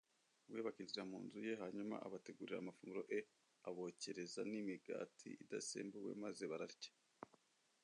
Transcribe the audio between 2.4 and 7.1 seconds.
amafunguro e abokereza n imigati idasembuwe maze bararya